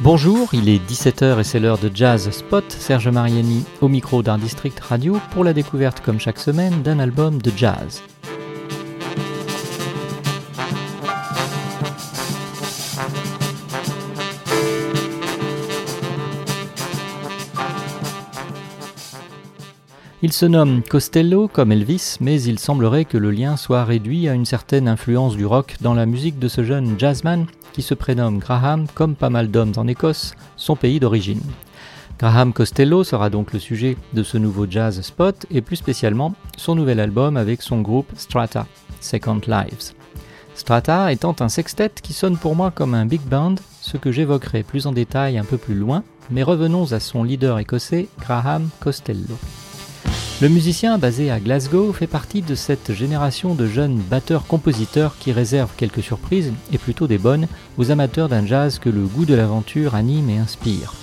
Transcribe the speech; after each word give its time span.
Bonjour, 0.00 0.48
il 0.54 0.68
est 0.68 0.78
17h 0.78 1.40
et 1.40 1.44
c'est 1.44 1.58
l'heure 1.58 1.76
de 1.76 1.90
Jazz 1.92 2.30
Spot. 2.30 2.64
Serge 2.70 3.08
Mariani 3.08 3.64
au 3.80 3.88
micro 3.88 4.22
d'Art 4.22 4.38
District 4.38 4.78
Radio 4.80 5.18
pour 5.32 5.44
la 5.44 5.52
découverte, 5.52 6.00
comme 6.00 6.20
chaque 6.20 6.38
semaine, 6.38 6.82
d'un 6.82 6.98
album 7.00 7.42
de 7.42 7.50
jazz. 7.54 8.02
Il 20.20 20.32
se 20.32 20.46
nomme 20.46 20.82
Costello 20.82 21.46
comme 21.46 21.70
Elvis, 21.70 22.16
mais 22.20 22.42
il 22.42 22.58
semblerait 22.58 23.04
que 23.04 23.16
le 23.16 23.30
lien 23.30 23.56
soit 23.56 23.84
réduit 23.84 24.28
à 24.28 24.34
une 24.34 24.46
certaine 24.46 24.88
influence 24.88 25.36
du 25.36 25.46
rock 25.46 25.76
dans 25.80 25.94
la 25.94 26.06
musique 26.06 26.40
de 26.40 26.48
ce 26.48 26.64
jeune 26.64 26.98
jazzman 26.98 27.46
qui 27.72 27.82
se 27.82 27.94
prénomme 27.94 28.38
Graham, 28.38 28.88
comme 28.96 29.14
pas 29.14 29.30
mal 29.30 29.48
d'hommes 29.48 29.74
en 29.76 29.86
Écosse, 29.86 30.34
son 30.56 30.74
pays 30.74 30.98
d'origine. 30.98 31.40
Graham 32.18 32.52
Costello 32.52 33.04
sera 33.04 33.30
donc 33.30 33.52
le 33.52 33.60
sujet 33.60 33.96
de 34.12 34.24
ce 34.24 34.38
nouveau 34.38 34.66
jazz 34.68 35.00
spot 35.02 35.46
et 35.52 35.60
plus 35.60 35.76
spécialement 35.76 36.34
son 36.56 36.74
nouvel 36.74 36.98
album 36.98 37.36
avec 37.36 37.62
son 37.62 37.80
groupe 37.80 38.10
Strata, 38.16 38.66
Second 39.00 39.40
Lives. 39.46 39.92
Strata 40.56 41.12
étant 41.12 41.36
un 41.38 41.48
sextet 41.48 41.92
qui 42.02 42.12
sonne 42.12 42.38
pour 42.38 42.56
moi 42.56 42.72
comme 42.72 42.94
un 42.94 43.06
big 43.06 43.22
band, 43.22 43.54
ce 43.80 43.96
que 43.96 44.10
j'évoquerai 44.10 44.64
plus 44.64 44.88
en 44.88 44.92
détail 44.92 45.38
un 45.38 45.44
peu 45.44 45.58
plus 45.58 45.76
loin, 45.76 46.02
mais 46.28 46.42
revenons 46.42 46.92
à 46.92 46.98
son 46.98 47.22
leader 47.22 47.60
écossais, 47.60 48.08
Graham 48.18 48.68
Costello. 48.80 49.38
Le 50.40 50.48
musicien 50.48 50.98
basé 50.98 51.32
à 51.32 51.40
Glasgow 51.40 51.92
fait 51.92 52.06
partie 52.06 52.42
de 52.42 52.54
cette 52.54 52.92
génération 52.92 53.56
de 53.56 53.66
jeunes 53.66 53.96
batteurs-compositeurs 53.96 55.16
qui 55.18 55.32
réservent 55.32 55.74
quelques 55.76 56.00
surprises, 56.04 56.52
et 56.72 56.78
plutôt 56.78 57.08
des 57.08 57.18
bonnes, 57.18 57.48
aux 57.76 57.90
amateurs 57.90 58.28
d'un 58.28 58.46
jazz 58.46 58.78
que 58.78 58.88
le 58.88 59.00
goût 59.00 59.24
de 59.24 59.34
l'aventure 59.34 59.96
anime 59.96 60.30
et 60.30 60.38
inspire. 60.38 60.94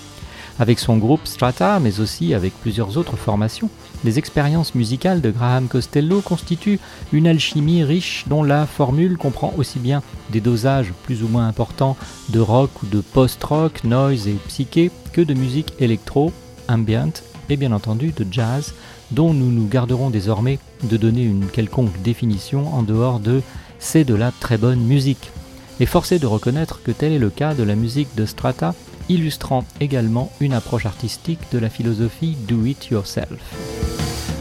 Avec 0.58 0.80
son 0.80 0.96
groupe 0.96 1.28
Strata, 1.28 1.82
mais 1.82 2.00
aussi 2.00 2.34
avec 2.34 2.54
plusieurs 2.62 2.98
autres 2.98 3.18
formations, 3.18 3.70
les 4.06 4.20
expériences 4.20 4.74
musicales 4.74 5.20
de 5.20 5.32
Graham 5.32 5.68
Costello 5.68 6.22
constituent 6.22 6.80
une 7.12 7.28
alchimie 7.28 7.84
riche 7.84 8.24
dont 8.28 8.42
la 8.42 8.66
formule 8.66 9.18
comprend 9.18 9.54
aussi 9.58 9.80
bien 9.80 10.02
des 10.30 10.40
dosages 10.40 10.94
plus 11.04 11.24
ou 11.24 11.28
moins 11.28 11.50
importants 11.50 11.98
de 12.30 12.40
rock 12.40 12.70
ou 12.84 12.86
de 12.86 13.02
post-rock, 13.02 13.84
noise 13.84 14.30
et 14.30 14.38
psyché 14.48 14.92
que 15.12 15.20
de 15.20 15.34
musique 15.34 15.74
électro, 15.80 16.32
ambient 16.70 17.12
et 17.50 17.58
bien 17.58 17.72
entendu 17.72 18.12
de 18.16 18.26
jazz, 18.30 18.74
dont 19.12 19.34
nous 19.34 19.52
nous 19.52 19.68
garderons 19.68 20.10
désormais 20.10 20.60
de 20.84 20.98
donner 20.98 21.24
une 21.24 21.48
quelconque 21.48 22.02
définition 22.02 22.74
en 22.74 22.84
dehors 22.84 23.20
de 23.20 23.42
c'est 23.80 24.04
de 24.04 24.16
la 24.16 24.32
très 24.32 24.58
bonne 24.58 24.80
musique. 24.80 25.32
Et 25.80 25.86
forcé 25.86 26.20
de 26.20 26.28
reconnaître 26.28 26.82
que 26.82 26.92
tel 26.92 27.12
est 27.12 27.20
le 27.20 27.30
cas 27.30 27.54
de 27.54 27.64
la 27.64 27.76
musique 27.76 28.16
de 28.16 28.26
Strata, 28.26 28.74
illustrant 29.10 29.66
également 29.80 30.32
une 30.40 30.54
approche 30.54 30.86
artistique 30.86 31.42
de 31.52 31.60
la 31.60 31.70
philosophie 31.70 32.38
Do 32.48 32.66
It 32.66 32.88
Yourself. 32.88 33.40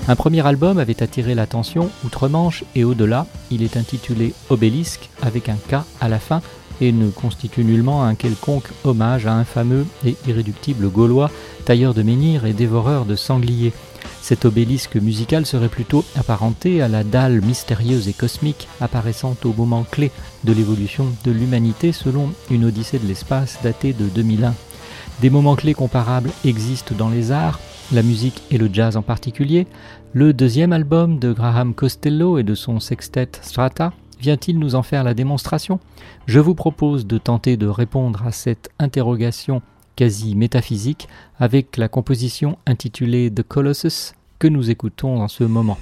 Un 0.06 0.16
premier 0.16 0.46
album 0.46 0.78
avait 0.78 1.02
attiré 1.02 1.34
l'attention 1.34 1.90
outre-Manche 2.04 2.64
et 2.74 2.84
au-delà, 2.84 3.26
il 3.50 3.62
est 3.62 3.76
intitulé 3.76 4.34
Obélisque 4.50 5.08
avec 5.22 5.48
un 5.48 5.56
K 5.56 5.76
à 6.00 6.08
la 6.08 6.18
fin 6.18 6.42
et 6.80 6.92
ne 6.92 7.10
constitue 7.10 7.64
nullement 7.64 8.04
un 8.04 8.14
quelconque 8.14 8.70
hommage 8.84 9.26
à 9.26 9.34
un 9.34 9.44
fameux 9.44 9.86
et 10.04 10.16
irréductible 10.26 10.88
Gaulois, 10.88 11.30
tailleur 11.64 11.94
de 11.94 12.02
menhirs 12.02 12.46
et 12.46 12.52
dévoreur 12.52 13.04
de 13.04 13.16
sangliers. 13.16 13.72
Cet 14.20 14.44
obélisque 14.44 14.96
musical 14.96 15.44
serait 15.44 15.68
plutôt 15.68 16.04
apparenté 16.16 16.80
à 16.80 16.88
la 16.88 17.04
dalle 17.04 17.42
mystérieuse 17.42 18.08
et 18.08 18.14
cosmique 18.14 18.68
apparaissant 18.80 19.36
au 19.44 19.52
moment 19.52 19.84
clé 19.90 20.10
de 20.44 20.52
l'évolution 20.52 21.06
de 21.24 21.30
l'humanité 21.30 21.92
selon 21.92 22.30
une 22.50 22.64
odyssée 22.64 22.98
de 22.98 23.06
l'espace 23.06 23.58
datée 23.62 23.92
de 23.92 24.06
2001. 24.06 24.54
Des 25.20 25.30
moments 25.30 25.56
clés 25.56 25.74
comparables 25.74 26.30
existent 26.44 26.94
dans 26.96 27.10
les 27.10 27.32
arts, 27.32 27.60
la 27.92 28.02
musique 28.02 28.42
et 28.50 28.58
le 28.58 28.70
jazz 28.72 28.96
en 28.96 29.02
particulier. 29.02 29.66
Le 30.12 30.32
deuxième 30.32 30.72
album 30.72 31.18
de 31.18 31.32
Graham 31.32 31.74
Costello 31.74 32.38
et 32.38 32.42
de 32.42 32.54
son 32.54 32.80
sextet 32.80 33.28
Strata 33.42 33.92
vient-il 34.24 34.58
nous 34.58 34.74
en 34.74 34.82
faire 34.82 35.04
la 35.04 35.12
démonstration? 35.12 35.80
Je 36.24 36.40
vous 36.40 36.54
propose 36.54 37.06
de 37.06 37.18
tenter 37.18 37.58
de 37.58 37.66
répondre 37.66 38.26
à 38.26 38.32
cette 38.32 38.70
interrogation 38.78 39.60
quasi 39.96 40.34
métaphysique 40.34 41.08
avec 41.38 41.76
la 41.76 41.88
composition 41.88 42.56
intitulée 42.64 43.30
The 43.30 43.42
Colossus 43.42 44.14
que 44.38 44.48
nous 44.48 44.70
écoutons 44.70 45.20
en 45.20 45.28
ce 45.28 45.44
moment. 45.44 45.76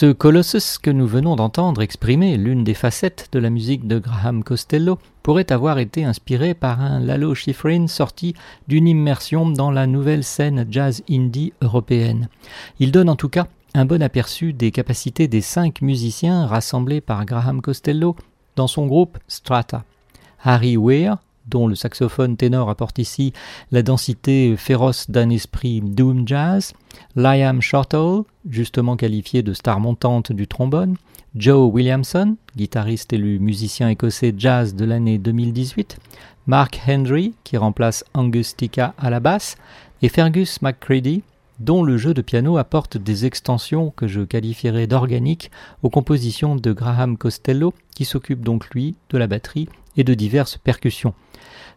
Ce 0.00 0.10
Colossus 0.10 0.78
que 0.78 0.90
nous 0.90 1.06
venons 1.06 1.36
d'entendre 1.36 1.82
exprimer 1.82 2.38
l'une 2.38 2.64
des 2.64 2.72
facettes 2.72 3.28
de 3.32 3.38
la 3.38 3.50
musique 3.50 3.86
de 3.86 3.98
Graham 3.98 4.42
Costello 4.42 4.98
pourrait 5.22 5.52
avoir 5.52 5.78
été 5.78 6.04
inspiré 6.04 6.54
par 6.54 6.80
un 6.80 7.00
Lalo 7.00 7.34
Schifrin 7.34 7.86
sorti 7.86 8.32
d'une 8.66 8.88
immersion 8.88 9.50
dans 9.50 9.70
la 9.70 9.86
nouvelle 9.86 10.24
scène 10.24 10.66
jazz 10.70 11.02
indie 11.10 11.52
européenne. 11.60 12.30
Il 12.78 12.92
donne 12.92 13.10
en 13.10 13.14
tout 13.14 13.28
cas 13.28 13.46
un 13.74 13.84
bon 13.84 14.02
aperçu 14.02 14.54
des 14.54 14.70
capacités 14.70 15.28
des 15.28 15.42
cinq 15.42 15.82
musiciens 15.82 16.46
rassemblés 16.46 17.02
par 17.02 17.26
Graham 17.26 17.60
Costello 17.60 18.16
dans 18.56 18.68
son 18.68 18.86
groupe 18.86 19.18
Strata. 19.28 19.84
Harry 20.42 20.78
Weir, 20.78 21.18
dont 21.50 21.66
le 21.66 21.74
saxophone 21.74 22.36
ténor 22.36 22.70
apporte 22.70 22.98
ici 22.98 23.32
la 23.72 23.82
densité 23.82 24.56
féroce 24.56 25.10
d'un 25.10 25.28
esprit 25.30 25.80
doom 25.80 26.26
jazz, 26.26 26.72
Liam 27.16 27.60
Shortall, 27.60 28.22
justement 28.48 28.96
qualifié 28.96 29.42
de 29.42 29.52
star 29.52 29.80
montante 29.80 30.32
du 30.32 30.46
trombone, 30.46 30.96
Joe 31.34 31.70
Williamson, 31.72 32.36
guitariste 32.56 33.12
élu 33.12 33.38
musicien 33.38 33.88
écossais 33.88 34.34
jazz 34.36 34.74
de 34.74 34.84
l'année 34.84 35.18
2018, 35.18 35.98
Mark 36.46 36.80
Henry, 36.88 37.34
qui 37.44 37.56
remplace 37.56 38.04
Angus 38.14 38.56
Tika 38.56 38.94
à 38.98 39.10
la 39.10 39.20
basse, 39.20 39.56
et 40.02 40.08
Fergus 40.08 40.62
McCready, 40.62 41.22
dont 41.60 41.82
le 41.82 41.96
jeu 41.96 42.14
de 42.14 42.22
piano 42.22 42.56
apporte 42.56 42.96
des 42.96 43.26
extensions 43.26 43.92
que 43.94 44.08
je 44.08 44.22
qualifierais 44.22 44.86
d'organiques 44.86 45.50
aux 45.82 45.90
compositions 45.90 46.56
de 46.56 46.72
Graham 46.72 47.16
Costello, 47.16 47.74
qui 47.94 48.04
s'occupe 48.04 48.42
donc 48.42 48.70
lui 48.70 48.96
de 49.10 49.18
la 49.18 49.26
batterie 49.26 49.68
et 49.96 50.04
de 50.04 50.14
diverses 50.14 50.56
percussions. 50.56 51.14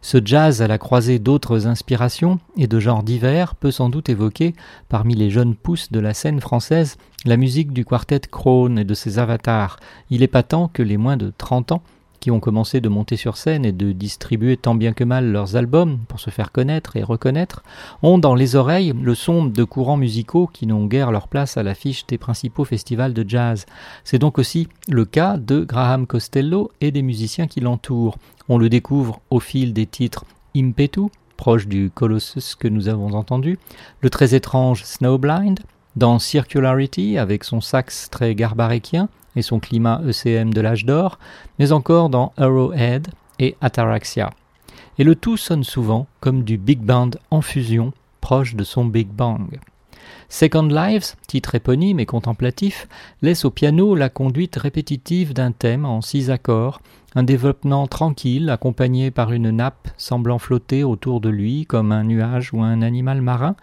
Ce 0.01 0.18
jazz 0.24 0.62
à 0.62 0.68
la 0.68 0.77
croisée 0.77 1.19
d'autres 1.19 1.68
inspirations 1.68 2.39
et 2.57 2.68
de 2.68 2.80
genres 2.80 3.03
divers 3.03 3.56
peut 3.56 3.71
sans 3.71 3.89
doute 3.89 4.09
évoquer, 4.09 4.53
parmi 4.89 5.15
les 5.15 5.30
jeunes 5.30 5.56
pousses 5.56 5.91
de 5.91 6.00
la 6.00 6.13
scène 6.13 6.41
française, 6.41 6.97
la 7.25 7.38
musique 7.38 7.71
du 7.71 7.85
quartet 7.85 8.19
Krone 8.19 8.80
et 8.80 8.83
de 8.83 8.94
ses 8.94 9.18
avatars. 9.18 9.80
Il 10.09 10.24
est 10.24 10.27
patent 10.27 10.69
que 10.74 10.83
les 10.83 10.97
moins 10.97 11.15
de 11.18 11.31
30 11.38 11.71
ans 11.74 11.83
qui 12.23 12.31
ont 12.31 12.39
commencé 12.39 12.79
de 12.79 12.87
monter 12.87 13.17
sur 13.17 13.35
scène 13.35 13.65
et 13.65 13.73
de 13.73 13.91
distribuer 13.91 14.55
tant 14.55 14.75
bien 14.75 14.93
que 14.93 15.03
mal 15.03 15.29
leurs 15.29 15.57
albums 15.57 15.99
pour 16.07 16.21
se 16.21 16.29
faire 16.29 16.53
connaître 16.53 16.95
et 16.95 17.03
reconnaître, 17.03 17.63
ont 18.01 18.17
dans 18.17 18.33
les 18.33 18.55
oreilles 18.55 18.93
le 18.97 19.13
son 19.13 19.43
de 19.43 19.63
courants 19.65 19.97
musicaux 19.97 20.47
qui 20.47 20.65
n'ont 20.65 20.85
guère 20.85 21.11
leur 21.11 21.27
place 21.27 21.57
à 21.57 21.63
l'affiche 21.63 22.07
des 22.07 22.17
principaux 22.17 22.63
festivals 22.63 23.13
de 23.13 23.25
jazz. 23.27 23.65
C'est 24.05 24.19
donc 24.19 24.39
aussi 24.39 24.69
le 24.87 25.03
cas 25.03 25.35
de 25.35 25.65
Graham 25.65 26.07
Costello 26.07 26.71
et 26.79 26.91
des 26.91 27.01
musiciens 27.01 27.47
qui 27.47 27.59
l'entourent. 27.59 28.17
On 28.47 28.57
le 28.57 28.69
découvre 28.69 29.19
au 29.29 29.41
fil 29.41 29.73
des 29.73 29.85
titres 29.85 30.23
Impetu, 30.55 31.09
proche 31.35 31.67
du 31.67 31.91
Colossus 31.93 32.55
que 32.57 32.69
nous 32.69 32.87
avons 32.87 33.15
entendu, 33.15 33.59
le 33.99 34.09
très 34.09 34.33
étrange 34.33 34.85
Snowblind, 34.85 35.59
dans 35.97 36.19
Circularity 36.19 37.17
avec 37.17 37.43
son 37.43 37.59
sax 37.59 38.09
très 38.09 38.33
garbaréquien, 38.33 39.09
et 39.35 39.41
son 39.41 39.59
climat 39.59 40.01
ECM 40.07 40.53
de 40.53 40.62
l'âge 40.62 40.85
d'or, 40.85 41.19
mais 41.59 41.71
encore 41.71 42.09
dans 42.09 42.33
Arrowhead 42.38 43.07
et 43.39 43.56
Ataraxia. 43.62 44.31
Et 44.97 45.03
le 45.03 45.15
tout 45.15 45.38
sonne 45.38 45.63
souvent 45.63 46.07
comme 46.19 46.44
du 46.44 46.57
big 46.57 46.80
band 46.80 47.12
en 47.31 47.41
fusion, 47.41 47.94
proche 48.21 48.56
de 48.56 48.63
son 48.63 48.85
Big 48.85 49.07
Bang. 49.07 49.59
Second 50.30 50.63
Lives, 50.63 51.15
titre 51.27 51.56
éponyme 51.56 52.00
et 52.00 52.06
contemplatif, 52.06 52.88
laisse 53.21 53.45
au 53.45 53.51
piano 53.51 53.95
la 53.95 54.09
conduite 54.09 54.56
répétitive 54.56 55.33
d'un 55.33 55.51
thème 55.51 55.85
en 55.85 56.01
six 56.01 56.31
accords, 56.31 56.81
un 57.15 57.24
développement 57.24 57.88
tranquille 57.88 58.50
accompagné 58.50 59.12
par 59.12 59.31
une 59.31 59.51
nappe 59.51 59.89
semblant 59.97 60.39
flotter 60.39 60.83
autour 60.83 61.21
de 61.21 61.30
lui 61.30 61.65
comme 61.65 61.91
un 61.91 62.03
nuage 62.03 62.53
ou 62.53 62.62
un 62.62 62.81
animal 62.81 63.21
marin, 63.21 63.56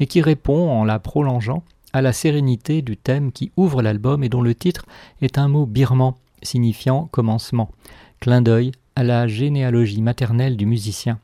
et 0.00 0.06
qui 0.06 0.20
répond 0.20 0.70
en 0.70 0.84
la 0.84 0.98
prolongeant 0.98 1.62
à 1.92 2.02
la 2.02 2.12
sérénité 2.12 2.82
du 2.82 2.96
thème 2.96 3.32
qui 3.32 3.52
ouvre 3.56 3.82
l'album 3.82 4.22
et 4.22 4.28
dont 4.28 4.42
le 4.42 4.54
titre 4.54 4.84
est 5.22 5.38
un 5.38 5.48
mot 5.48 5.66
birman 5.66 6.14
signifiant 6.42 7.08
commencement, 7.10 7.70
clin 8.20 8.42
d'œil 8.42 8.72
à 8.96 9.04
la 9.04 9.26
généalogie 9.26 10.02
maternelle 10.02 10.56
du 10.56 10.66
musicien. 10.66 11.18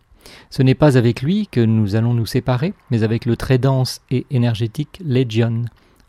Ce 0.51 0.63
n'est 0.63 0.75
pas 0.75 0.97
avec 0.97 1.23
lui 1.23 1.47
que 1.49 1.61
nous 1.61 1.97
allons 1.97 2.15
nous 2.15 2.27
séparer, 2.27 2.73
mais 2.91 3.03
avec 3.03 3.27
le 3.27 3.37
très 3.37 3.59
dense 3.59 4.01
et 4.11 4.27
énergétique 4.31 5.01
Legion. 5.05 5.65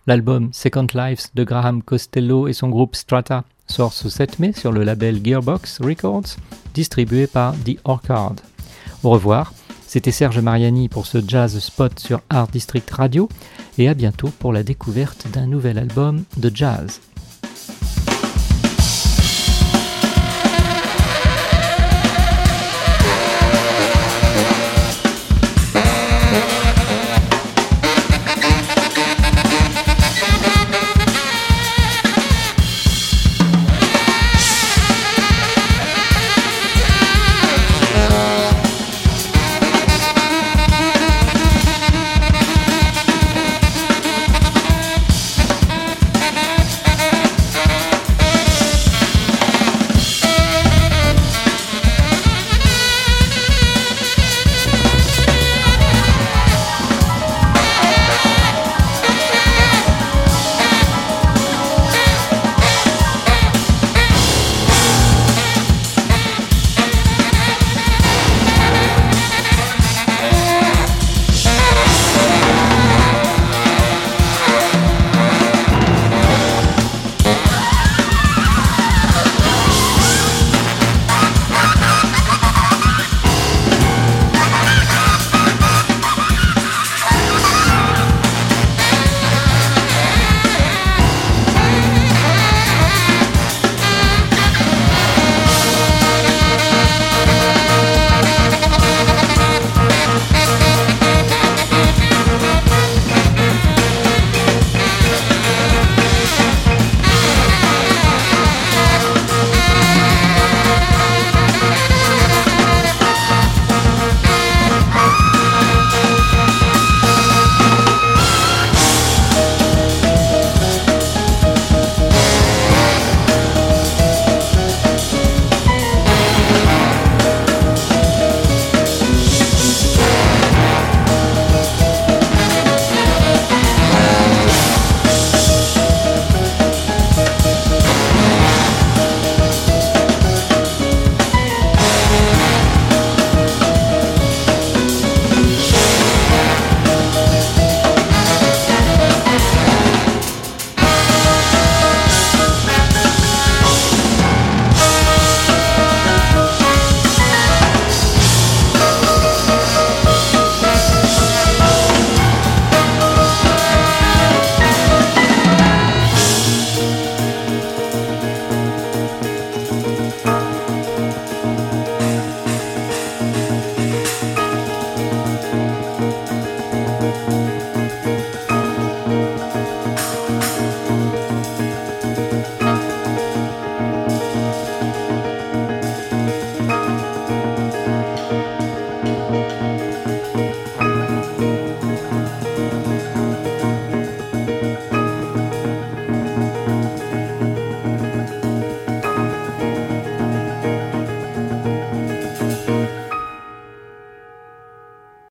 L'album 0.08 0.50
Second 0.54 0.88
Lives 0.94 1.28
de 1.34 1.44
Graham 1.44 1.82
Costello 1.82 2.48
et 2.48 2.54
son 2.54 2.70
groupe 2.70 2.96
Strata 2.96 3.44
sort 3.68 3.94
ce 3.94 4.10
7 4.10 4.40
mai 4.40 4.54
sur 4.54 4.72
le 4.72 4.84
label 4.84 5.20
Gearbox 5.24 5.82
Records, 5.82 6.38
distribué 6.74 7.28
par 7.28 7.56
The 7.64 7.78
Orchard. 7.84 8.36
Au 9.04 9.10
revoir 9.10 9.52
c'était 9.96 10.12
Serge 10.12 10.40
Mariani 10.40 10.90
pour 10.90 11.06
ce 11.06 11.20
Jazz 11.26 11.58
Spot 11.58 11.98
sur 11.98 12.20
Art 12.30 12.50
District 12.50 12.92
Radio 12.92 13.30
et 13.78 13.88
à 13.88 13.94
bientôt 13.94 14.28
pour 14.28 14.52
la 14.52 14.62
découverte 14.62 15.26
d'un 15.32 15.48
nouvel 15.48 15.78
album 15.78 16.26
de 16.36 16.52
jazz. 16.54 17.00